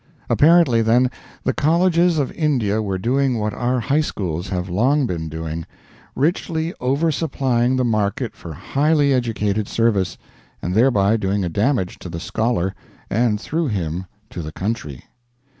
Apparently, 0.31 0.81
then, 0.81 1.11
the 1.43 1.53
colleges 1.53 2.17
of 2.17 2.31
India 2.31 2.81
were 2.81 2.97
doing 2.97 3.37
what 3.37 3.53
our 3.53 3.79
high 3.79 4.01
schools 4.01 4.49
have 4.49 4.67
long 4.67 5.05
been 5.05 5.29
doing 5.29 5.63
richly 6.15 6.73
over 6.79 7.11
supplying 7.11 7.75
the 7.75 7.85
market 7.85 8.35
for 8.35 8.51
highly 8.53 9.13
educated 9.13 9.67
service; 9.67 10.17
and 10.59 10.73
thereby 10.73 11.17
doing 11.17 11.45
a 11.45 11.49
damage 11.49 11.99
to 11.99 12.09
the 12.09 12.19
scholar, 12.19 12.73
and 13.11 13.39
through 13.39 13.67
him 13.67 14.07
to 14.31 14.41
the 14.41 14.51
country. 14.51 15.03